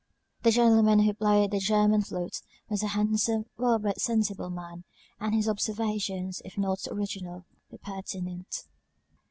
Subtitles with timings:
[0.41, 4.83] The gentleman who played on the german flute, was a handsome, well bred, sensible man;
[5.19, 8.63] and his observations, if not original, were pertinent.